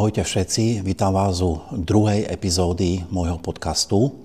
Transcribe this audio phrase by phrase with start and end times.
[0.00, 4.16] Ahojte všetci, vítam vás u druhej epizódy môjho podcastu,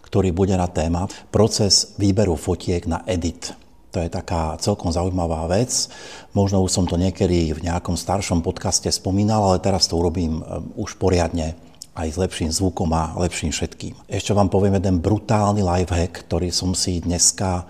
[0.00, 3.52] ktorý bude na téma proces výberu fotiek na edit.
[3.92, 5.92] To je taká celkom zaujímavá vec.
[6.32, 10.64] Možno už som to niekedy v nejakom staršom podcaste spomínal, ale teraz to urobím e,
[10.80, 11.52] už poriadne
[11.92, 14.08] aj s lepším zvukom a lepším všetkým.
[14.08, 17.68] Ešte vám poviem jeden brutálny lifehack, ktorý som si dneska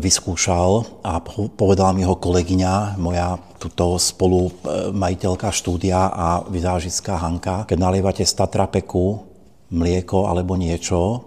[0.00, 1.20] vyskúšal a
[1.52, 4.52] povedala mi ho kolegyňa, moja tuto spolu e,
[4.96, 7.68] majiteľka štúdia a vizážická Hanka.
[7.68, 9.22] Keď nalievate z Tatrapeku
[9.70, 11.20] mlieko alebo niečo,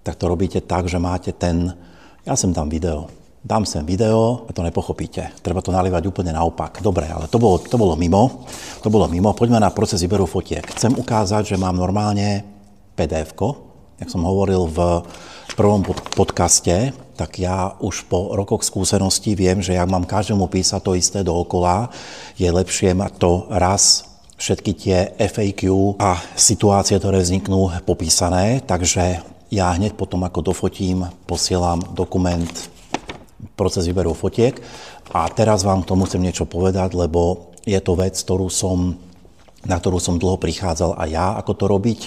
[0.00, 1.68] tak to robíte tak, že máte ten,
[2.24, 3.12] ja som tam video,
[3.44, 5.36] dám sem video a to nepochopíte.
[5.44, 6.80] Treba to nalievať úplne naopak.
[6.80, 8.48] Dobre, ale to bolo, to bolo mimo.
[8.82, 9.36] To bolo mimo.
[9.36, 10.64] Poďme na proces výberu fotiek.
[10.64, 12.42] Chcem ukázať, že mám normálne
[12.96, 13.36] pdf
[13.96, 14.78] jak som hovoril v
[15.54, 15.86] prvom
[16.18, 21.20] podcaste, tak ja už po rokoch skúseností viem, že ak mám každému písať to isté
[21.22, 21.94] dookola,
[22.34, 24.04] je lepšie mať to raz
[24.36, 28.60] všetky tie FAQ a situácie, ktoré vzniknú, popísané.
[28.60, 32.50] Takže ja hneď potom, ako dofotím, posielam dokument
[33.56, 34.60] proces výberu fotiek.
[35.16, 38.98] A teraz vám k tomu chcem niečo povedať, lebo je to vec, ktorú som,
[39.64, 42.00] na ktorú som dlho prichádzal aj ja, ako to robiť.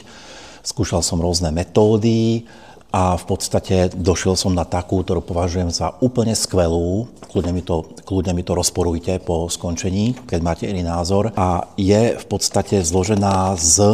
[0.62, 2.45] Skúšal som rôzne metódy,
[2.90, 7.06] a v podstate došiel som na takú, ktorú považujem za úplne skvelú.
[7.30, 11.30] Kľudne mi to, kľudne mi to rozporujte po skončení, keď máte iný názor.
[11.38, 13.94] A je v podstate zložená z,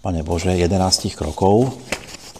[0.00, 1.76] pane Bože, 11 krokov.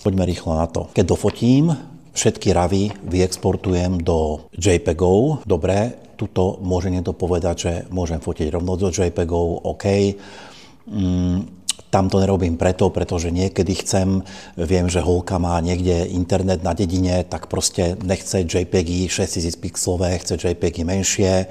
[0.01, 0.89] Poďme rýchlo na to.
[0.97, 1.77] Keď dofotím,
[2.17, 5.45] všetky ravy vyexportujem do JPEGov.
[5.45, 9.85] Dobre, tuto môže niekto povedať, že môžem fotiť rovno do JPEGov, OK.
[10.89, 11.64] Mm,
[11.95, 14.27] tam to nerobím preto, pretože niekedy chcem,
[14.59, 20.35] viem, že holka má niekde internet na dedine, tak proste nechce JPEGy 6000 pixelové, chce
[20.35, 21.47] JPEGy menšie,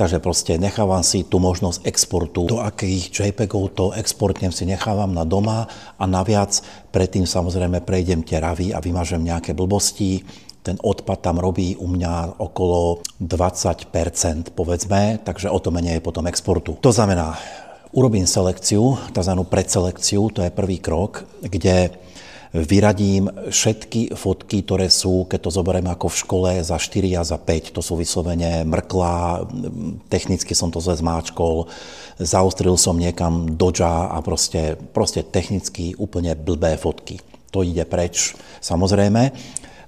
[0.00, 2.48] takže proste nechávam si tú možnosť exportu.
[2.48, 5.68] Do akých JPEGov to exportnem si nechávam na doma
[6.00, 10.24] a naviac predtým samozrejme prejdem tie ravy a vymažem nejaké blbosti,
[10.62, 16.78] ten odpad tam robí u mňa okolo 20%, povedzme, takže o to menej potom exportu.
[16.78, 17.34] To znamená,
[17.92, 19.34] Urobím selekciu, tzv.
[19.52, 21.92] predselekciu, to je prvý krok, kde
[22.56, 27.36] vyradím všetky fotky, ktoré sú, keď to zoberieme ako v škole, za 4 a za
[27.36, 27.76] 5.
[27.76, 29.44] To sú vyslovene mrklá,
[30.08, 31.68] technicky som to zle zmáčkol,
[32.16, 37.20] zaostril som niekam doja a proste, proste technicky úplne blbé fotky.
[37.52, 38.32] To ide preč,
[38.64, 39.36] samozrejme.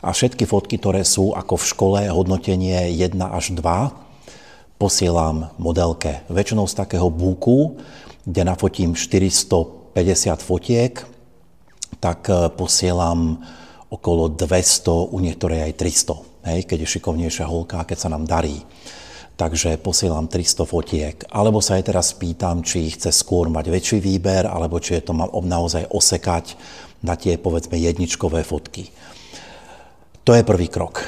[0.05, 4.05] A všetky fotky, ktoré sú ako v škole, hodnotenie 1 až 2,
[4.85, 6.29] posielam modelke.
[6.29, 7.81] Väčšinou z takého búku,
[8.29, 9.97] kde nafotím 450
[10.45, 11.01] fotiek,
[12.05, 13.41] tak e, posielam
[13.89, 18.61] okolo 200, u niektorej aj 300, hej, keď je šikovnejšia holka, keď sa nám darí.
[19.41, 21.17] Takže posielam 300 fotiek.
[21.33, 25.17] Alebo sa aj teraz pýtam, či chce skôr mať väčší výber, alebo či je to
[25.17, 26.61] mám naozaj osekať
[27.01, 28.93] na tie, povedzme, jedničkové fotky.
[30.29, 31.01] To je prvý krok.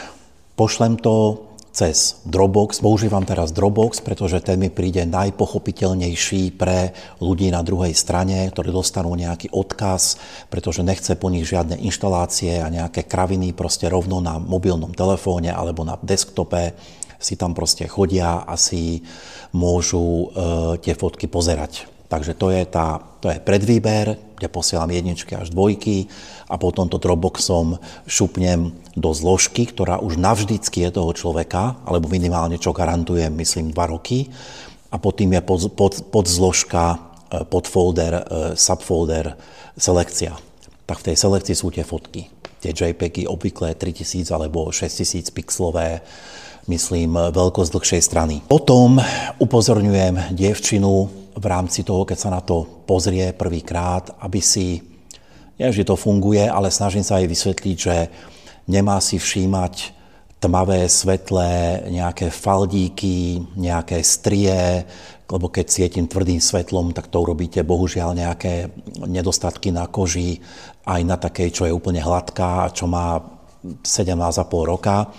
[0.57, 1.45] Pošlem to
[1.77, 2.81] cez Dropbox.
[2.81, 9.13] Používam teraz Dropbox, pretože ten mi príde najpochopiteľnejší pre ľudí na druhej strane, ktorí dostanú
[9.13, 10.17] nejaký odkaz,
[10.49, 15.85] pretože nechce po nich žiadne inštalácie a nejaké kraviny proste rovno na mobilnom telefóne alebo
[15.85, 16.73] na desktope
[17.21, 19.05] si tam proste chodia a si
[19.53, 20.27] môžu e,
[20.81, 21.96] tie fotky pozerať.
[22.06, 26.06] Takže to je, tá, to je predvýber, kde posielam jedničky až dvojky
[26.47, 32.62] a potom to Dropboxom šupnem do zložky, ktorá už navždycky je toho človeka, alebo minimálne
[32.62, 34.31] čo garantujem, myslím, dva roky.
[34.95, 38.22] A potom je pod, pod, pod zložka, e, podfolder, e,
[38.55, 39.34] subfolder,
[39.75, 40.39] selekcia.
[40.87, 42.31] Tak v tej selekcii sú tie fotky.
[42.62, 46.06] Tie JPEGy obvykle 3000 alebo 6000 pixelové,
[46.71, 48.41] myslím, veľkosť dlhšej strany.
[48.47, 49.03] Potom
[49.43, 54.81] upozorňujem dievčinu, v rámci toho, keď sa na to pozrie prvýkrát, aby si,
[55.61, 57.97] nie že to funguje, ale snažím sa aj vysvetliť, že
[58.65, 59.93] nemá si všímať
[60.41, 64.84] tmavé, svetlé, nejaké faldíky, nejaké strie,
[65.27, 68.71] lebo keď svietím tvrdým svetlom, tak to urobíte bohužiaľ nejaké
[69.05, 70.41] nedostatky na koži,
[70.87, 73.19] aj na takej, čo je úplne hladká, čo má
[73.83, 75.10] 17,5 roka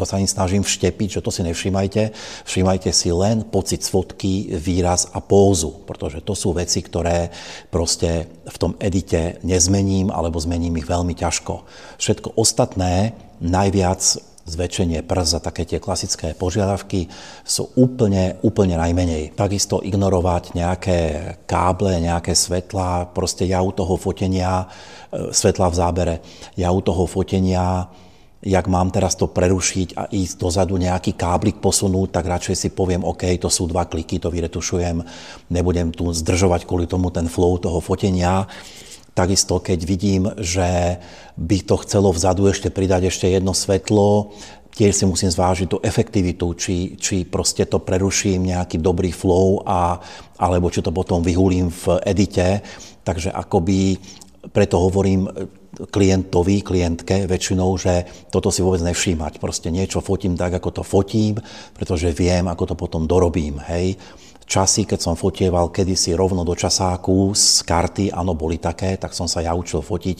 [0.00, 2.16] to sa im snažím vštepiť, že to si nevšímajte.
[2.48, 7.28] Všímajte si len pocit fotky, výraz a pózu, pretože to sú veci, ktoré
[7.68, 11.68] proste v tom edite nezmením alebo zmením ich veľmi ťažko.
[12.00, 13.12] Všetko ostatné,
[13.44, 14.00] najviac
[14.50, 17.06] zväčšenie prs a také tie klasické požiadavky
[17.46, 19.36] sú úplne, úplne najmenej.
[19.38, 20.98] Takisto ignorovať nejaké
[21.44, 24.66] káble, nejaké svetlá, proste ja u toho fotenia,
[25.12, 26.14] e, svetla v zábere,
[26.58, 27.86] ja u toho fotenia
[28.40, 33.04] jak mám teraz to prerušiť a ísť dozadu nejaký káblik posunúť, tak radšej si poviem,
[33.04, 35.04] OK, to sú dva kliky, to vyretušujem,
[35.52, 38.48] nebudem tu zdržovať kvôli tomu ten flow toho fotenia.
[39.12, 40.96] Takisto, keď vidím, že
[41.36, 44.32] by to chcelo vzadu ešte pridať ešte jedno svetlo,
[44.72, 50.00] tiež si musím zvážiť tú efektivitu, či, či proste to preruším nejaký dobrý flow, a,
[50.40, 52.64] alebo či to potom vyhulím v edite.
[53.04, 54.00] Takže akoby
[54.48, 55.28] preto hovorím,
[55.88, 59.40] klientovi, klientke väčšinou, že toto si vôbec nevšímať.
[59.40, 61.40] Proste niečo fotím tak, ako to fotím,
[61.72, 63.56] pretože viem, ako to potom dorobím.
[63.72, 63.96] Hej.
[64.50, 69.30] Časy, keď som fotieval kedysi rovno do časáku z karty, áno, boli také, tak som
[69.30, 70.18] sa ja učil fotiť.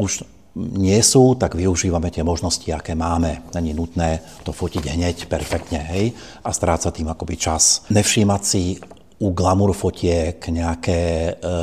[0.00, 0.24] Už
[0.56, 3.46] nie sú, tak využívame tie možnosti, aké máme.
[3.54, 7.86] Není nutné to fotiť hneď perfektne, hej, a strácať tým akoby čas.
[7.92, 8.80] Nevšímať si
[9.20, 11.58] u glamour fotiek nejaké e, e,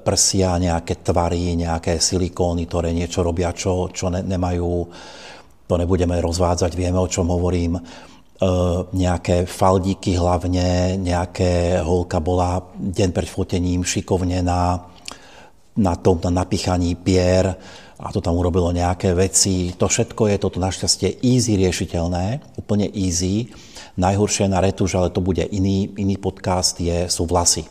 [0.00, 4.88] prsia, nejaké tvary, nejaké silikóny, ktoré niečo robia, čo, čo ne, nemajú,
[5.68, 7.76] to nebudeme rozvádzať, vieme, o čom hovorím.
[7.76, 7.82] E,
[8.96, 14.88] nejaké faldíky hlavne, nejaké holka bola deň pred fotením šikovne na,
[15.74, 17.54] na tom na napichaní pier
[17.98, 19.74] a to tam urobilo nejaké veci.
[19.78, 23.50] To všetko je toto našťastie easy riešiteľné, úplne easy
[23.94, 27.62] Najhoršie na retuš, ale to bude iný, iný podcast, je, sú vlasy.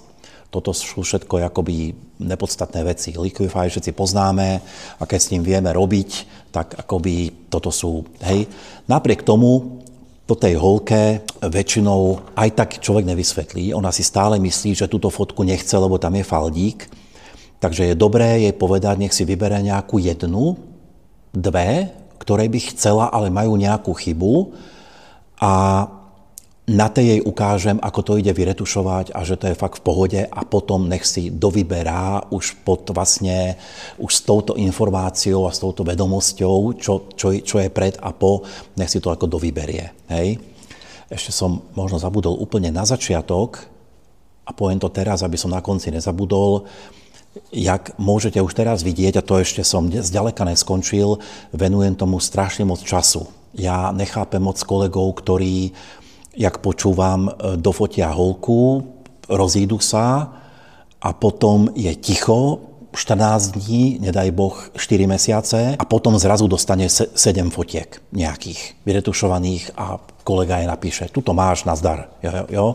[0.47, 1.91] Toto sú všetko akoby
[2.23, 3.11] nepodstatné veci.
[3.11, 4.63] Liquify všetci poznáme
[4.95, 6.09] a keď s ním vieme robiť,
[6.55, 8.47] tak akoby toto sú, hej.
[8.88, 9.83] Napriek tomu,
[10.23, 13.75] po tej holke väčšinou aj tak človek nevysvetlí.
[13.75, 16.88] Ona si stále myslí, že túto fotku nechce, lebo tam je faldík.
[17.63, 20.60] Takže je dobré jej povedať, nech si vybere nejakú jednu,
[21.31, 24.51] dve, ktoré by chcela, ale majú nejakú chybu
[25.39, 25.88] a
[26.63, 30.21] na tej jej ukážem, ako to ide vyretušovať a že to je fakt v pohode
[30.24, 33.60] a potom nech si dovyberá už pod vlastne,
[34.00, 38.48] už s touto informáciou a s touto vedomosťou, čo, čo, čo je pred a po,
[38.80, 39.92] nech si to ako dovyberie.
[40.07, 40.39] Hej?
[41.12, 43.68] Ešte som možno zabudol úplne na začiatok
[44.48, 46.63] a poviem to teraz, aby som na konci nezabudol,
[47.50, 51.21] jak môžete už teraz vidieť, a to ešte som zďaleka neskončil,
[51.53, 53.30] venujem tomu strašne moc času.
[53.53, 55.74] Ja nechápem moc kolegov, ktorí
[56.33, 57.31] jak počúvam, e,
[57.62, 58.83] dofotia holku,
[59.30, 60.33] rozídu sa
[61.00, 62.59] a potom je ticho
[62.94, 69.97] 14 dní, nedaj Boh 4 mesiace a potom zrazu dostane 7 fotiek nejakých vyretušovaných a
[70.21, 72.13] kolega je napíše, tuto máš, nazdar.
[72.21, 72.68] Jo, jo.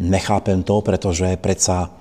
[0.00, 1.92] Nechápem to, pretože predsa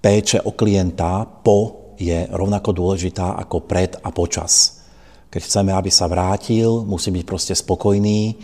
[0.00, 4.80] péče o klienta po je rovnako dôležitá ako pred a počas.
[5.28, 8.34] Keď chceme, aby sa vrátil, musí byť proste spokojný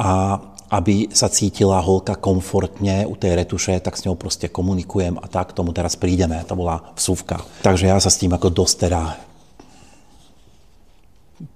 [0.00, 0.40] a
[0.72, 5.54] aby sa cítila holka komfortne u tej retuše, tak s ňou proste komunikujem a tak,
[5.54, 6.42] k tomu teraz prídeme.
[6.50, 7.44] To bola vsúvka.
[7.62, 9.00] Takže ja sa s tým ako dosť teda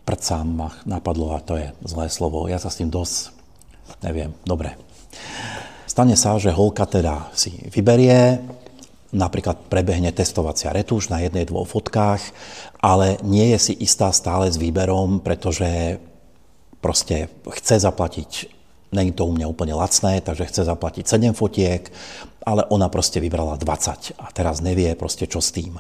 [0.09, 2.49] prcám ma napadlo a to je zlé slovo.
[2.49, 3.33] Ja sa s tým dosť,
[4.01, 4.77] neviem, dobre.
[5.89, 8.41] Stane sa, že holka teda si vyberie,
[9.13, 12.21] napríklad prebehne testovacia retuš na jednej, dvoch fotkách,
[12.85, 16.01] ale nie je si istá stále s výberom, pretože
[16.81, 18.59] proste chce zaplatiť
[18.89, 21.93] Není to u mňa úplne lacné, takže chce zaplatiť 7 fotiek,
[22.41, 25.77] ale ona proste vybrala 20 a teraz nevie proste čo s tým.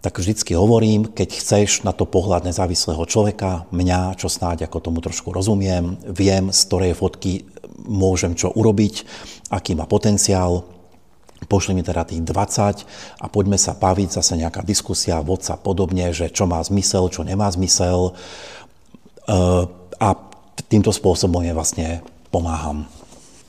[0.00, 5.04] Tak vždycky hovorím, keď chceš na to pohľad nezávislého človeka, mňa, čo snáď ako tomu
[5.04, 7.44] trošku rozumiem, viem, z ktorej fotky
[7.84, 9.04] môžem čo urobiť,
[9.52, 10.64] aký má potenciál,
[11.50, 12.86] pošli mi teda tých 20
[13.18, 17.50] a poďme sa baviť, zase nejaká diskusia, vodca podobne, že čo má zmysel, čo nemá
[17.50, 18.14] zmysel.
[19.26, 19.66] Uh,
[19.98, 20.14] a
[20.70, 21.88] týmto spôsobom je vlastne
[22.30, 22.86] pomáham.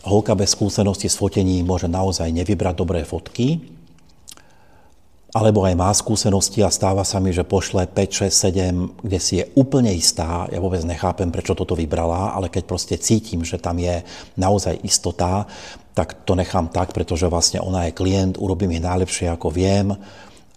[0.02, 3.62] Holka bez skúsenosti s fotením môže naozaj nevybrať dobré fotky,
[5.32, 9.40] alebo aj má skúsenosti a stáva sa mi, že pošle 5, 6, 7, kde si
[9.40, 13.80] je úplne istá, ja vôbec nechápem, prečo toto vybrala, ale keď proste cítim, že tam
[13.80, 14.04] je
[14.36, 15.48] naozaj istota,
[15.96, 19.96] tak to nechám tak, pretože vlastne ona je klient, urobím ich najlepšie, ako viem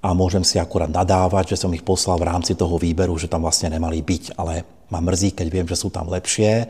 [0.03, 3.47] a môžem si akurát nadávať, že som ich poslal v rámci toho výberu, že tam
[3.47, 6.67] vlastne nemali byť, ale ma mrzí, keď viem, že sú tam lepšie.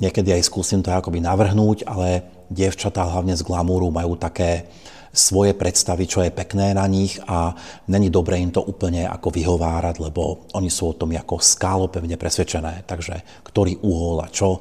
[0.00, 4.68] Niekedy aj skúsim to akoby navrhnúť, ale dievčatá hlavne z glamúru majú také
[5.16, 7.56] svoje predstavy, čo je pekné na nich a
[7.88, 12.20] není dobre im to úplne ako vyhovárať, lebo oni sú o tom ako skálo pevne
[12.20, 12.84] presvedčené.
[12.84, 14.60] Takže ktorý uhol a čo.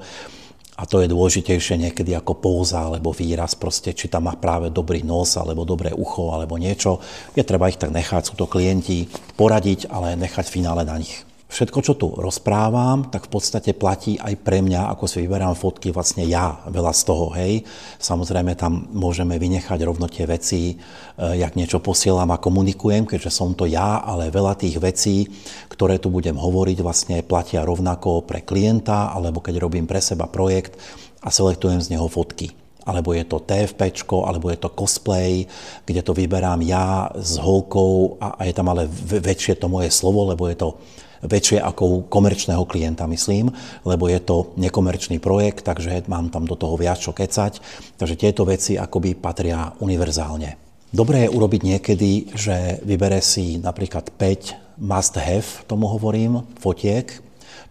[0.75, 5.07] A to je dôležitejšie niekedy ako pouza alebo výraz, proste, či tam má práve dobrý
[5.07, 6.99] nos alebo dobré ucho alebo niečo.
[7.31, 9.07] Je treba ich tak nechať, sú to klienti,
[9.39, 11.23] poradiť, ale nechať finále na nich.
[11.45, 15.93] Všetko, čo tu rozprávam, tak v podstate platí aj pre mňa, ako si vyberám fotky,
[15.93, 17.61] vlastne ja veľa z toho, hej.
[18.01, 20.75] Samozrejme tam môžeme vynechať rovno tie veci, e,
[21.17, 25.29] jak niečo posielam a komunikujem, keďže som to ja, ale veľa tých vecí,
[25.69, 30.75] ktoré tu budem hovoriť, vlastne platia rovnako pre klienta, alebo keď robím pre seba projekt
[31.21, 32.53] a selektujem z neho fotky
[32.85, 35.49] alebo je to TFP, alebo je to cosplay,
[35.89, 40.29] kde to vyberám ja s holkou a, a je tam ale väčšie to moje slovo,
[40.29, 40.77] lebo je to
[41.25, 43.51] väčšie ako komerčného klienta, myslím,
[43.83, 47.59] lebo je to nekomerčný projekt, takže mám tam do toho viac čo kecať.
[47.97, 50.57] Takže tieto veci akoby patria univerzálne.
[50.95, 57.11] Dobré je urobiť niekedy, že vybere si napríklad 5 must have, tomu hovorím, fotiek,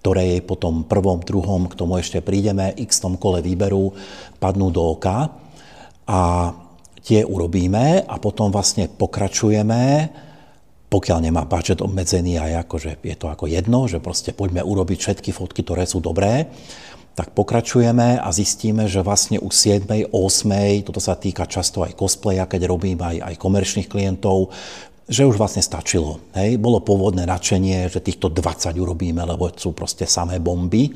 [0.04, 3.96] ktoré jej potom prvom, druhom, k tomu ešte prídeme, x tom kole výberu
[4.36, 5.32] padnú do oka
[6.04, 6.52] a
[7.00, 10.12] tie urobíme a potom vlastne pokračujeme
[10.88, 15.30] pokiaľ nemá budget obmedzený a akože je to ako jedno, že proste poďme urobiť všetky
[15.34, 16.46] fotky, ktoré sú dobré,
[17.14, 20.10] tak pokračujeme a zistíme, že vlastne už 7.
[20.10, 20.82] 8.
[20.82, 24.50] toto sa týka často aj cosplaya, keď robím aj, aj komerčných klientov,
[25.06, 26.18] že už vlastne stačilo.
[26.34, 26.58] Hej?
[26.58, 30.90] Bolo pôvodné nadšenie, že týchto 20 urobíme, lebo sú proste samé bomby.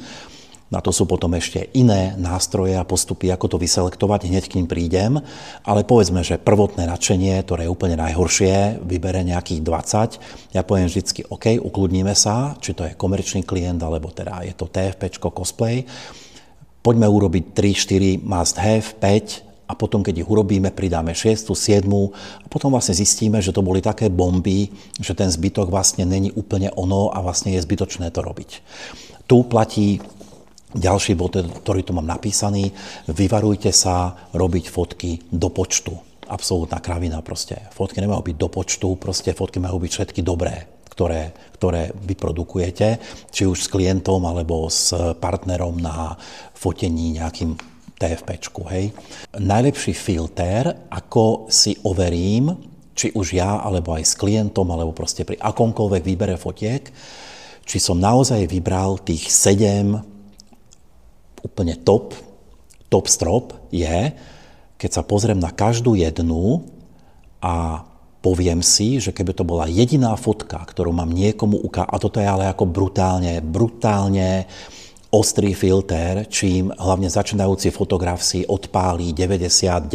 [0.68, 4.68] Na to sú potom ešte iné nástroje a postupy, ako to vyselektovať, hneď k ním
[4.68, 5.16] prídem.
[5.64, 10.52] Ale povedzme, že prvotné nadšenie, ktoré je úplne najhoršie, vybere nejakých 20.
[10.52, 14.68] Ja poviem vždycky, OK, ukludníme sa, či to je komerčný klient, alebo teda je to
[14.68, 15.88] TFP, cosplay.
[16.84, 21.84] Poďme urobiť 3, 4 must have, 5 a potom, keď ich urobíme, pridáme 6, 7
[22.44, 26.72] a potom vlastne zistíme, že to boli také bomby, že ten zbytok vlastne není úplne
[26.76, 28.50] ono a vlastne je zbytočné to robiť.
[29.28, 30.00] Tu platí
[30.74, 32.72] ďalší bod, ktorý tu mám napísaný,
[33.08, 35.96] vyvarujte sa robiť fotky do počtu.
[36.28, 37.56] Absolútna kravina proste.
[37.72, 43.00] Fotky nemajú byť do počtu, proste fotky majú byť všetky dobré, ktoré, ktoré vyprodukujete,
[43.32, 46.12] či už s klientom alebo s partnerom na
[46.52, 47.56] fotení nejakým
[47.98, 48.28] TFP.
[48.70, 48.92] Hej.
[49.40, 52.52] Najlepší filter, ako si overím,
[52.92, 56.82] či už ja, alebo aj s klientom, alebo proste pri akomkoľvek výbere fotiek,
[57.68, 60.07] či som naozaj vybral tých 7
[61.48, 62.12] úplne top,
[62.92, 64.12] top strop je,
[64.76, 66.68] keď sa pozriem na každú jednu
[67.40, 67.82] a
[68.22, 72.28] poviem si, že keby to bola jediná fotka, ktorú mám niekomu ukázať, a toto je
[72.28, 74.46] ale ako brutálne, brutálne
[75.08, 79.88] ostrý filter, čím hlavne začínajúci fotograf si odpálí 99%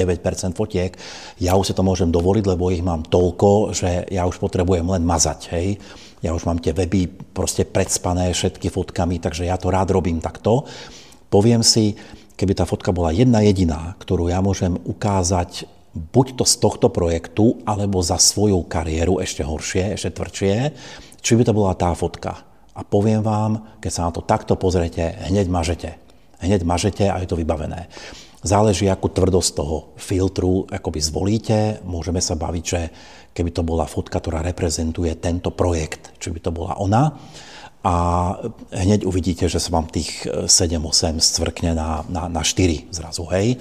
[0.58, 0.98] fotiek.
[1.38, 5.06] Ja už si to môžem dovoliť, lebo ich mám toľko, že ja už potrebujem len
[5.06, 5.78] mazať, hej.
[6.26, 10.66] Ja už mám tie weby proste predspané všetky fotkami, takže ja to rád robím takto.
[11.34, 11.98] Poviem si,
[12.38, 17.58] keby tá fotka bola jedna jediná, ktorú ja môžem ukázať buď to z tohto projektu,
[17.66, 20.54] alebo za svoju kariéru, ešte horšie, ešte tvrdšie,
[21.26, 22.46] či by to bola tá fotka.
[22.74, 25.98] A poviem vám, keď sa na to takto pozrete, hneď mažete.
[26.42, 27.90] Hneď mažete a je to vybavené.
[28.46, 31.80] Záleží, akú tvrdosť toho filtru akoby zvolíte.
[31.86, 32.82] Môžeme sa baviť, že
[33.32, 37.16] keby to bola fotka, ktorá reprezentuje tento projekt, či by to bola ona,
[37.84, 37.96] a
[38.72, 43.60] hneď uvidíte, že sa vám tých 7-8 stvrkne na, na, na 4 zrazu, hej.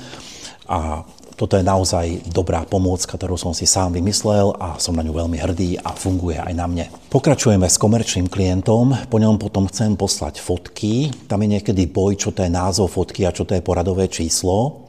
[0.70, 1.02] A
[1.34, 5.42] toto je naozaj dobrá pomôcka, ktorú som si sám vymyslel a som na ňu veľmi
[5.42, 6.86] hrdý a funguje aj na mne.
[7.10, 11.10] Pokračujeme s komerčným klientom, po ňom potom chcem poslať fotky.
[11.26, 14.81] Tam je niekedy boj, čo to je názov fotky a čo to je poradové číslo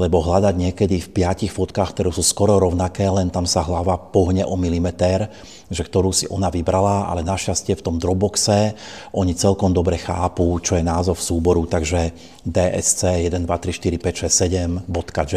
[0.00, 4.40] lebo hľadať niekedy v piatich fotkách, ktoré sú skoro rovnaké, len tam sa hlava pohne
[4.40, 5.28] o milimeter,
[5.68, 8.72] že ktorú si ona vybrala, ale našťastie v tom Dropboxe
[9.12, 14.88] oni celkom dobre chápu, čo je názov súboru, takže DSC 1, 2, 3, 4, 5,
[14.88, 14.88] 6, 7,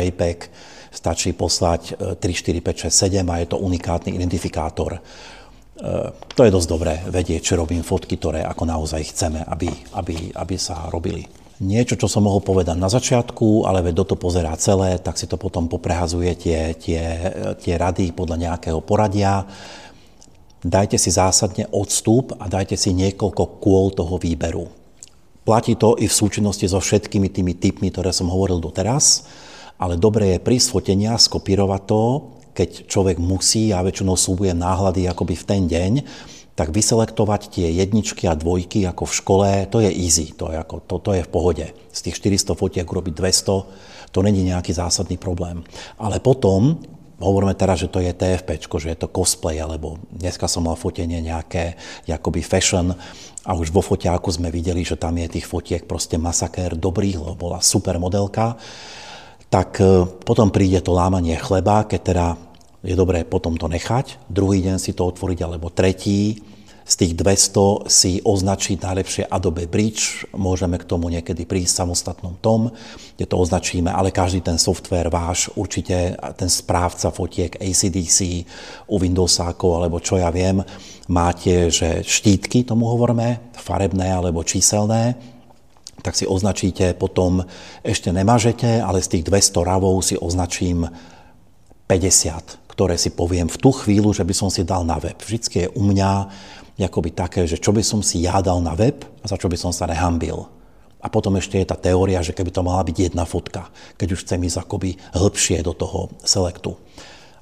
[0.07, 0.39] .jpeg
[0.95, 4.95] stačí poslať 3, 4, 5, 6, 7 a je to unikátny identifikátor.
[4.95, 4.99] E,
[6.31, 9.67] to je dosť dobré vedieť, čo robím fotky, ktoré ako naozaj chceme, aby,
[9.99, 14.15] aby, aby sa robili niečo, čo som mohol povedať na začiatku, ale veď do to
[14.19, 17.01] pozerá celé, tak si to potom poprehazuje tie, tie,
[17.55, 19.47] tie rady podľa nejakého poradia.
[20.65, 24.67] Dajte si zásadne odstup a dajte si niekoľko kôl toho výberu.
[25.45, 29.29] Platí to i v súčinnosti so všetkými tými typmi, ktoré som hovoril doteraz,
[29.77, 32.01] ale dobre je prísť fotenia, skopírovať to,
[32.55, 35.91] keď človek musí, ja väčšinou slúbujem náhľady akoby v ten deň,
[36.55, 40.79] tak vyselektovať tie jedničky a dvojky ako v škole, to je easy, to je, ako,
[40.87, 41.65] to, to je v pohode.
[41.91, 45.67] Z tých 400 fotiek urobiť 200, to není nejaký zásadný problém.
[45.99, 46.79] Ale potom,
[47.19, 51.19] hovoríme teraz, že to je TFP, že je to cosplay, alebo dneska som mal fotenie
[51.19, 51.75] nejaké,
[52.07, 52.95] akoby fashion,
[53.45, 57.37] a už vo foťáku sme videli, že tam je tých fotiek proste masakér dobrých, lebo
[57.37, 58.57] bola super modelka,
[59.53, 62.25] tak e, potom príde to lámanie chleba, keď teda
[62.85, 66.37] je dobré potom to nechať, druhý deň si to otvoriť, alebo tretí,
[66.85, 72.37] z tých 200 si označiť najlepšie Adobe Bridge, môžeme k tomu niekedy prísť v samostatnom
[72.37, 72.69] tom,
[73.17, 78.45] kde to označíme, ale každý ten software váš, určite ten správca fotiek ACDC
[78.85, 80.61] u Windowsákov, alebo čo ja viem,
[81.09, 85.17] máte, že štítky, tomu hovoríme, farebné alebo číselné,
[86.05, 87.41] tak si označíte potom,
[87.81, 90.85] ešte nemažete, ale z tých 200 ravov si označím
[91.89, 95.15] 50, ktoré si poviem v tú chvíľu, že by som si dal na web.
[95.15, 96.11] Vždycky je u mňa
[96.83, 99.55] akoby také, že čo by som si ja dal na web a za čo by
[99.55, 100.51] som sa nehambil.
[100.99, 104.27] A potom ešte je tá teória, že keby to mala byť jedna fotka, keď už
[104.27, 106.75] chcem ísť akoby hĺbšie do toho selektu.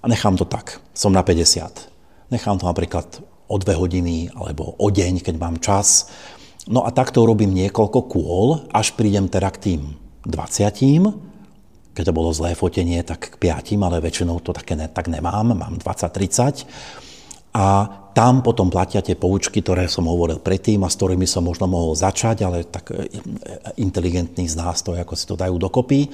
[0.03, 2.29] A nechám to tak, som na 50.
[2.29, 6.13] Nechám to napríklad o dve hodiny alebo o deň, keď mám čas.
[6.69, 9.81] No a takto urobím niekoľko kôl, až prídem teda k tým
[10.29, 11.32] 20.
[11.93, 15.53] Keď to bolo zlé fotenie, tak k 5, ale väčšinou to také ne, tak nemám,
[15.53, 16.65] mám 20-30.
[17.53, 17.65] A
[18.17, 21.93] tam potom platia tie poučky, ktoré som hovoril predtým a s ktorými som možno mohol
[21.93, 23.09] začať, ale tak e,
[23.77, 26.09] inteligentný z nás to, ako si to dajú dokopy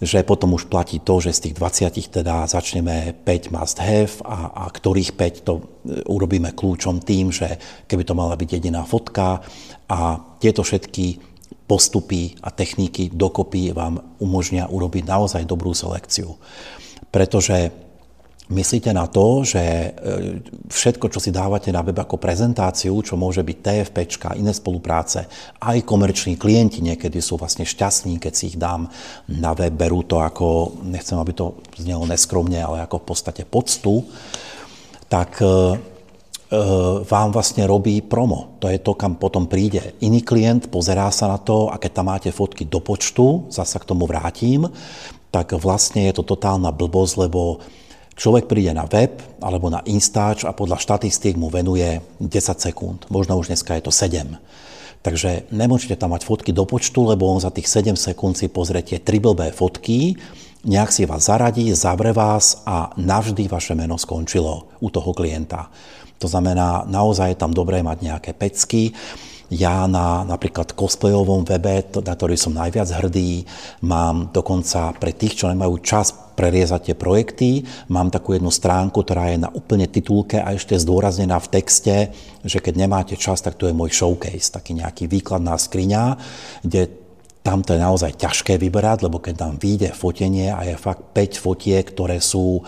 [0.00, 4.64] že potom už platí to, že z tých 20 teda začneme 5 must have a,
[4.64, 5.62] a ktorých 5 to e,
[6.08, 9.44] urobíme kľúčom tým, že keby to mala byť jediná fotka
[9.92, 9.98] a
[10.40, 11.29] tieto všetky
[11.70, 16.34] postupy a techniky dokopy vám umožnia urobiť naozaj dobrú selekciu.
[17.14, 17.70] Pretože
[18.50, 19.88] Myslíte na to, že e,
[20.66, 23.96] všetko, čo si dávate na web ako prezentáciu, čo môže byť TFP,
[24.42, 25.30] iné spolupráce,
[25.62, 28.90] aj komerční klienti niekedy sú vlastne šťastní, keď si ich dám
[29.30, 34.02] na web, berú to ako, nechcem, aby to znelo neskromne, ale ako v podstate poctu,
[35.06, 35.78] tak e,
[37.06, 38.58] vám vlastne robí promo.
[38.58, 42.06] To je to, kam potom príde iný klient, pozerá sa na to a keď tam
[42.10, 44.66] máte fotky do počtu, zasa k tomu vrátim,
[45.30, 47.62] tak vlastne je to totálna blbosť, lebo
[48.20, 52.28] Človek príde na web alebo na Instač a podľa štatistík mu venuje 10
[52.60, 53.08] sekúnd.
[53.08, 54.36] Možno už dneska je to 7.
[55.00, 59.00] Takže nemôžete tam mať fotky do počtu, lebo on za tých 7 sekúnd si pozriete
[59.00, 60.20] tri blbé fotky,
[60.64, 65.72] nejak si vás zaradí, zavre vás a navždy vaše meno skončilo u toho klienta.
[66.20, 68.92] To znamená, naozaj je tam dobré mať nejaké pecky.
[69.50, 73.42] Ja na napríklad cosplayovom webe, na ktorý som najviac hrdý,
[73.82, 79.34] mám dokonca pre tých, čo nemajú čas preriezať tie projekty, mám takú jednu stránku, ktorá
[79.34, 82.14] je na úplne titulke a ešte zdôraznená v texte,
[82.46, 86.14] že keď nemáte čas, tak tu je môj showcase, taký nejaký výkladná skriňa,
[86.62, 87.09] kde
[87.40, 91.40] tam to je naozaj ťažké vyberať, lebo keď tam vyjde fotenie a je fakt 5
[91.40, 92.60] fotiek, ktoré sú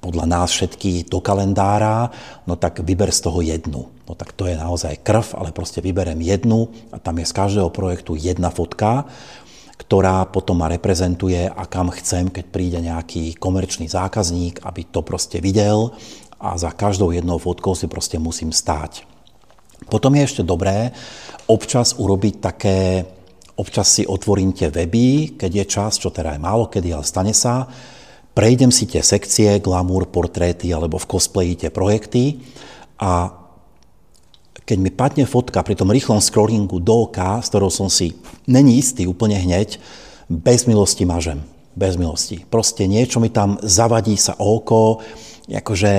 [0.00, 2.12] podľa nás všetky do kalendára,
[2.44, 3.88] no tak vyber z toho jednu.
[4.04, 7.72] No tak to je naozaj krv, ale proste vyberem jednu a tam je z každého
[7.72, 9.08] projektu jedna fotka,
[9.80, 15.40] ktorá potom ma reprezentuje a kam chcem, keď príde nejaký komerčný zákazník, aby to proste
[15.40, 15.96] videl
[16.36, 19.08] a za každou jednou fotkou si proste musím stáť.
[19.88, 20.92] Potom je ešte dobré
[21.48, 23.08] občas urobiť také,
[23.54, 27.34] občas si otvorím tie weby, keď je čas, čo teda je málo kedy, ale stane
[27.34, 27.66] sa,
[28.34, 32.42] prejdem si tie sekcie, glamour, portréty alebo v cosplayi tie projekty
[32.98, 33.44] a
[34.64, 38.16] keď mi padne fotka pri tom rýchlom scrollingu do oka, s ktorou som si
[38.48, 39.76] není istý úplne hneď,
[40.26, 41.44] bez milosti mažem.
[41.76, 42.40] Bez milosti.
[42.48, 45.04] Proste niečo mi tam zavadí sa oko,
[45.52, 45.92] akože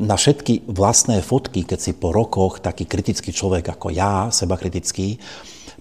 [0.00, 5.20] na všetky vlastné fotky, keď si po rokoch taký kritický človek ako ja, seba kritický,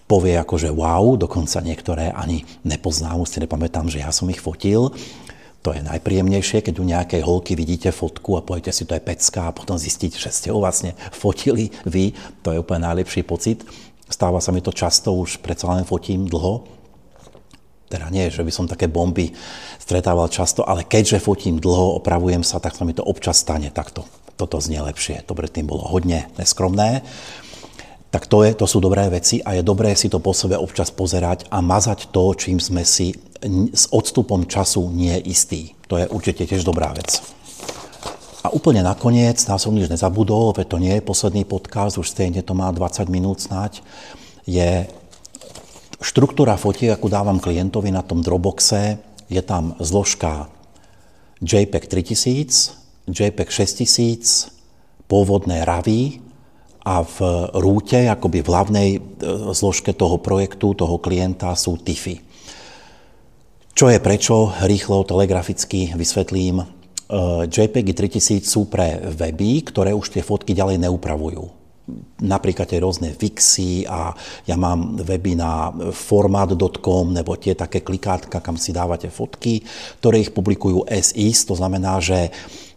[0.06, 4.91] povie akože wow, dokonca niektoré ani nepoznám, už si nepamätám, že ja som ich fotil,
[5.62, 9.45] to je najpríjemnejšie, keď u nejakej holky vidíte fotku a poviete si, to je pecka
[9.45, 12.17] a potom zistíte, že ste ho vlastne fotili vy.
[12.41, 13.62] To je úplne najlepší pocit.
[14.10, 16.65] Stáva sa mi to často, už predsa len fotím dlho.
[17.93, 19.38] Teda nie, že by som také bomby
[19.77, 24.10] stretával často, ale keďže fotím dlho, opravujem sa, tak sa mi to občas stane takto.
[24.41, 25.21] Toto znie lepšie.
[25.30, 27.06] To predtým bolo hodne neskromné.
[28.12, 30.91] Tak to, je, to sú dobré veci a je dobré si to po sebe občas
[30.91, 33.15] pozerať a mazať to, čím sme si
[33.71, 35.62] s odstupom času nie je istý.
[35.88, 37.24] To je určite tiež dobrá vec.
[38.43, 42.43] A úplne nakoniec, na som nič nezabudol, veď to nie je posledný podcast, už stejne
[42.43, 43.80] to má 20 minút snáď,
[44.43, 44.91] je
[46.04, 49.00] štruktúra fotiek, akú dávam klientovi na tom Dropboxe,
[49.32, 50.52] je tam zložka
[51.39, 54.52] JPEG 3000, JPEG 6000,
[55.06, 56.31] pôvodné RAVI
[56.82, 57.17] a v
[57.62, 59.00] rúte, akoby v hlavnej e,
[59.54, 62.17] zložke toho projektu, toho klienta sú TIFy.
[63.72, 66.62] Čo je prečo, rýchlo, telegraficky vysvetlím.
[66.62, 66.65] E,
[67.46, 71.62] JPEG 3000 sú pre weby, ktoré už tie fotky ďalej neupravujú.
[72.22, 74.13] Napríklad tie rôzne Vixy a
[74.46, 79.65] ja mám weby na format.com nebo tie také klikátka, kam si dávate fotky,
[80.00, 82.32] ktoré ich publikujú as is, to znamená, že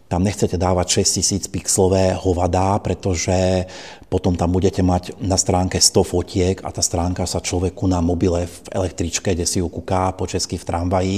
[0.05, 3.65] tam nechcete dávať 6000 pixlové hovadá, pretože
[4.05, 8.45] potom tam budete mať na stránke 100 fotiek a tá stránka sa človeku na mobile
[8.45, 11.17] v električke, kde si ju kúká po česky v tramvaji,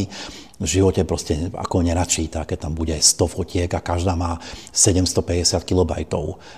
[0.58, 4.42] v živote proste ako nenačíta, keď tam bude 100 fotiek a každá má
[4.74, 5.92] 750 kB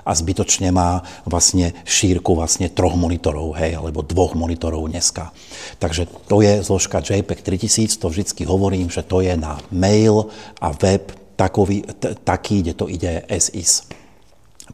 [0.07, 5.35] a zbytočne má vlastne šírku vlastne troch monitorov, hej, alebo dvoch monitorov dneska.
[5.83, 10.31] Takže to je zložka JPEG 3000, to vždycky hovorím, že to je na mail
[10.63, 13.87] a web takový, t- taký, kde to ide SIS.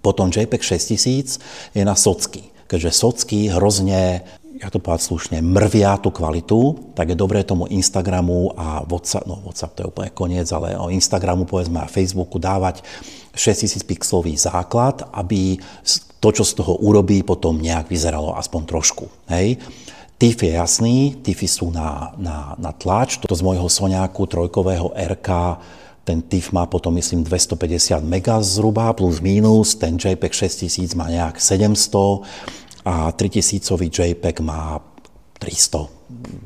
[0.01, 4.25] Potom JPEG 6000 je na socky, keďže socky hrozne
[4.55, 9.43] ja to povedať slušne, mrvia tú kvalitu, tak je dobré tomu Instagramu a WhatsApp, no
[9.43, 12.79] WhatsApp to je úplne koniec, ale o Instagramu povedzme a Facebooku dávať
[13.35, 15.59] 6000 pixelový základ, aby
[16.23, 19.11] to, čo z toho urobí, potom nejak vyzeralo aspoň trošku.
[19.27, 19.59] Hej?
[20.15, 25.59] TIF je jasný, TIFy sú na, na, na tlač, toto z môjho Soňáku trojkového RK
[26.05, 31.41] ten TIFF má potom, myslím, 250 MB zhruba, plus minus, ten JPEG 6000 má nejak
[31.41, 32.21] 700
[32.85, 34.77] a 3000 JPEG má
[35.41, 35.89] 300,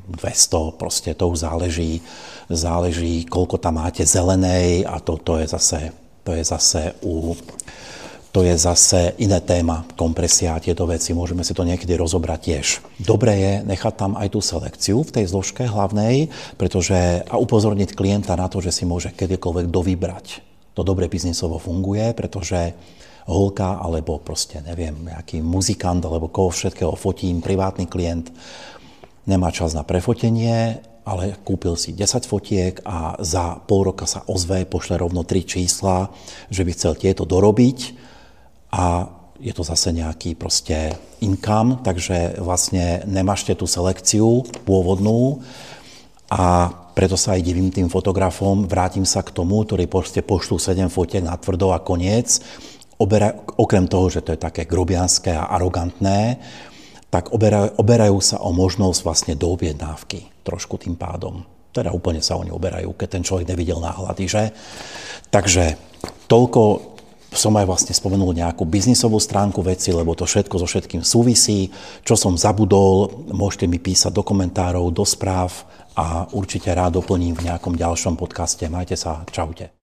[0.07, 2.01] 200, proste to už záleží,
[2.49, 5.91] záleží, koľko tam máte zelenej a to, to je zase,
[6.23, 7.35] to je zase u
[8.29, 12.65] to je zase iné téma, kompresia a tieto veci, môžeme si to niekedy rozobrať tiež.
[13.01, 18.37] Dobré je nechať tam aj tú selekciu v tej zložke hlavnej, pretože a upozorniť klienta
[18.37, 20.25] na to, že si môže kedykoľvek dovybrať.
[20.77, 22.77] To dobre biznisovo funguje, pretože
[23.25, 28.29] holka alebo proste neviem, nejaký muzikant alebo koho všetkého fotím, privátny klient,
[29.25, 34.69] nemá čas na prefotenie, ale kúpil si 10 fotiek a za pol roka sa ozve,
[34.69, 36.13] pošle rovno 3 čísla,
[36.53, 38.08] že by chcel tieto dorobiť
[38.69, 45.41] a je to zase nejaký proste income, takže vlastne nemášte tú selekciu pôvodnú
[46.27, 50.91] a preto sa aj divím tým fotografom, vrátim sa k tomu, ktorí proste pošlú 7
[50.91, 52.43] fotiek na tvrdo a koniec,
[52.99, 56.35] Obera, okrem toho, že to je také grobianské a arogantné,
[57.07, 61.47] tak oberajú, oberajú sa o možnosť vlastne do objednávky trošku tým pádom.
[61.71, 64.43] Teda úplne sa oni oberajú, keď ten človek nevidel náhľady, že?
[65.31, 65.79] Takže
[66.27, 66.61] toľko
[67.29, 71.69] som aj vlastne spomenul nejakú biznisovú stránku veci, lebo to všetko so všetkým súvisí.
[72.01, 77.45] Čo som zabudol, môžete mi písať do komentárov, do správ a určite rád doplním v
[77.51, 78.65] nejakom ďalšom podcaste.
[78.67, 79.78] Majte sa, čaute.